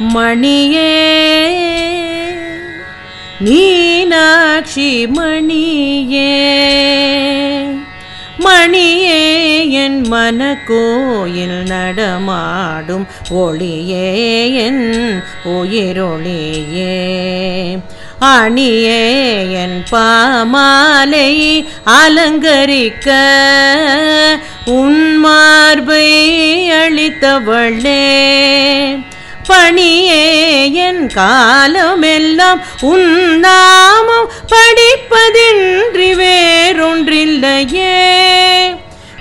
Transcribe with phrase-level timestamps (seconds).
[0.00, 0.92] மணியே
[3.40, 6.32] மீனாட்சி மணியே
[8.38, 16.96] மணியே என் மனக்கோயில் நடமாடும் ஒளியே என் உயிரொளியே.
[18.18, 19.02] அணியே
[19.52, 23.10] என் பாமாலை அலங்கரிக்க
[24.64, 26.08] உன் மார்பை
[26.70, 28.04] அளித்தவளே
[29.46, 37.96] பணியே என் காலமெல்லாம் உன்னாமம் படிப்பதின்றி வேறொன்றில்லையே.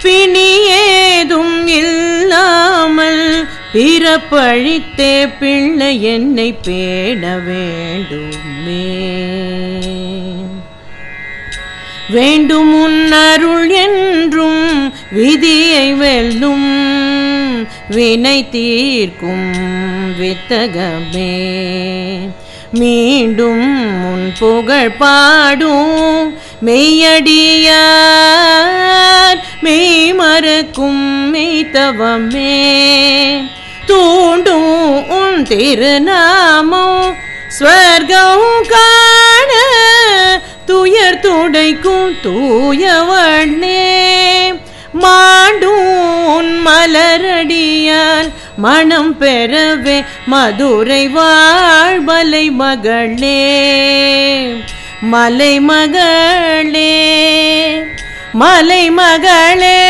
[0.04, 9.12] பிணியேதும் இல்லாமல் பிறப்பழித்தே பிள்ளை என்னை பேண வேண்டுமே.
[12.10, 16.73] வேண்டும் உன்னருள் என்றும் விதியை வெல்லும்
[17.94, 19.54] வினை தீர்க்கும்
[20.20, 21.34] வித்தகமே.
[22.72, 23.66] மீண்டும்
[24.12, 26.34] உன் புகழ் பாடும்
[26.66, 27.30] மெய்யடியார்
[29.62, 32.62] மெய் மறுக்கும் மெய்தவமே
[33.86, 37.14] தூண்டும் உன் திருநாமோ
[37.60, 39.52] ஸ்வர்கம் காண
[40.66, 43.83] துயர் துடைக்கும் தூயவண்ணே.
[47.14, 53.42] மலரடியால் மனம் பெறவே மதுரை வாழ்வலை மகளே.
[55.02, 56.94] மலை மகளே
[58.32, 59.82] மலை மகளே.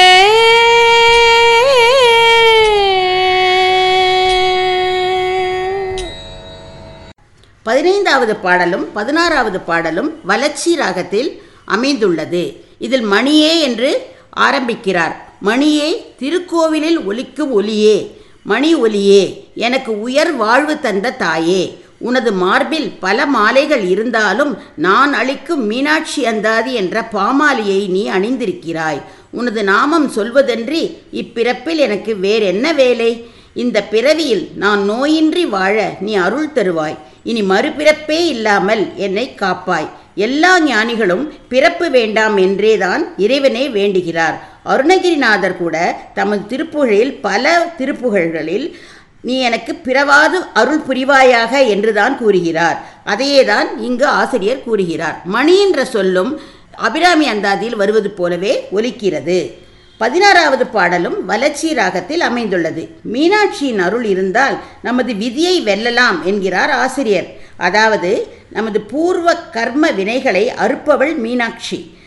[7.64, 12.66] பதினைந்தாவது பாடலும் பதினாறாவது பாடலும் வளர்ச்சி ராகத்தில் அமைந்துள்ளது.
[12.80, 15.33] இதில் மணியே என்று ஆரம்பிக்கிறார்.
[15.44, 18.12] மணியே திருக்கோவிலில் ஒலிக்கும் ஒலியே
[18.44, 26.26] மணி ஒலியே எனக்கு உயர் வாழ்வு தந்த தாயே உனது மார்பில் பல மாலைகள் இருந்தாலும் நான் அளிக்கும் மீனாட்சி
[26.26, 29.02] அந்தாதி என்ற பாமாலையை நீ அணிந்திருக்கிறாய்.
[29.32, 33.26] உனது நாமம் சொல்வதன்றி இப்பிறப்பில் எனக்கு வேறென்ன வேலை?
[33.54, 36.98] இந்த பிறவியில் நான் நோயின்றி வாழ நீ அருள் தருவாய்.
[37.24, 39.90] இனி மறுபிறப்பே இல்லாமல் என்னை காப்பாய்.
[40.16, 44.53] எல்லா ஞானிகளும் பிறப்பு வேண்டாம் என்றேதான் இறைவனை வேண்டுகிறார்.
[44.66, 48.76] அருணகிரிநாதர் கூட தமது திருப்புகழில் பல திருப்புகழ்களில்
[49.22, 52.86] நீ எனக்கு பிறவாது அருள் புரிவாயாக என்றுதான் கூறுகிறார்.
[53.06, 55.22] அதையேதான் இங்கு ஆசிரியர் கூறுகிறார்.
[55.26, 56.40] மணி என்ற சொல்லும்
[56.72, 59.52] அபிராமி அந்தாதியில் வருவது போலவே ஒலிக்கிறது.
[59.98, 62.90] பதினாறாவது பாடலும் வளர்ச்சி ராகத்தில் அமைந்துள்ளது.
[63.14, 67.28] மீனாட்சியின் அருள் இருந்தால் நமது விதியை வெல்லலாம் என்கிறார் ஆசிரியர்.
[67.58, 71.98] அதாவது நமது பூர்வ கர்ம வினைகளை அறுப்பவள் மீனாட்சி.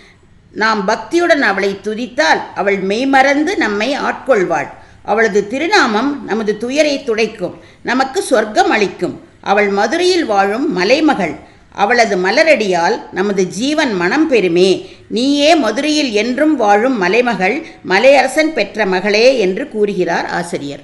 [0.57, 4.69] நாம் பக்தியுடன் அவளை துதித்தால் அவள் மெய்மறந்து நம்மை ஆட்கொள்வாள்.
[5.03, 9.21] அவளது திருநாமம் நமது துயரை துடைக்கும் நமக்கு சொர்க்கம் அளிக்கும்.
[9.41, 11.35] அவள் மதுரையில் வாழும் மலைமகள்.
[11.73, 14.71] அவளது மலரடியால் நமது ஜீவன் மனம் பெறுமே.
[15.09, 20.83] நீயே மதுரையில் என்றும் வாழும் மலைமகள் மலையரசன் பெற்ற மகளே என்று கூறுகிறார் ஆசிரியர்.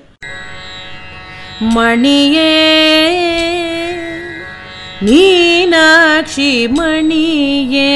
[1.75, 2.55] மணியே
[5.00, 7.91] நீனாட்சி மணியே.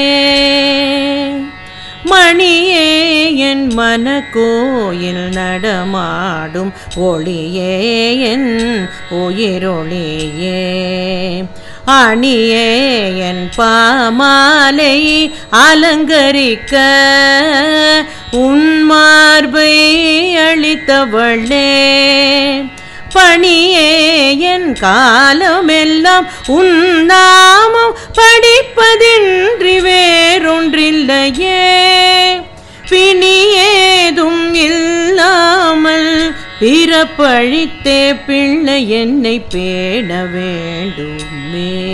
[2.17, 6.73] மணியே என் மன கோயில் நடமாடும்.
[6.95, 11.45] ஒளியே என் உயிரொளியே.
[11.85, 16.81] அணியே என் பாமாலை அலங்கரிக்க.
[18.31, 19.75] உன்மார்பை
[20.33, 21.73] அளித்தவளே
[23.13, 31.96] பணியே என் காலமெல்லாம் உன் நாமம் படிப்பதின்றி வேறொன்றில்லையே.
[32.89, 41.85] பிணியேதும் இல்லாமல் பிறப்பழித்தே பிள்ளை என்னை பேண வேண்டுமே.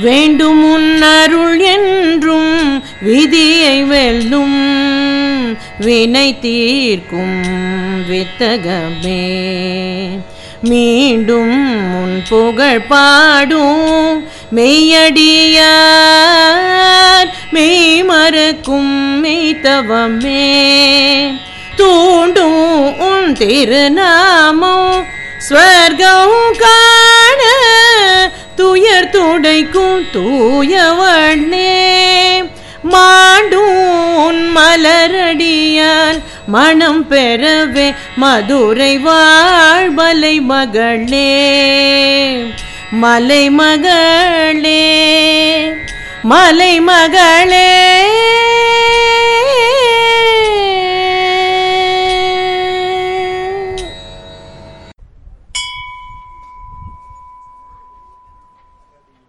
[0.00, 1.02] வேண்டும் உன்
[1.58, 4.58] என்றும் விதியை வெல்லும்
[5.78, 7.44] வினை தீர்க்கும்
[8.10, 9.38] வித்தகமே.
[10.62, 11.66] மீண்டும்
[12.02, 14.24] உன் புகழ் பாடும்.
[14.54, 15.00] மெய்யடியார்
[17.52, 20.50] மெய் மறக்கும் மெய்தவமே
[21.76, 25.06] தூண்டும் உன் திருநாமம்
[25.48, 27.42] ஸ்வர்கம் காண
[28.56, 31.86] துயர் துடைக்கும் தூயவண்ணே
[32.84, 36.20] மாண்டும் உன் மலரடியால்
[36.50, 37.86] மனம் பெறவே
[38.16, 41.30] மதுரை வாழ்வலை மகளே.
[42.90, 44.82] மலை மகளே
[46.22, 47.79] மலை மகளே.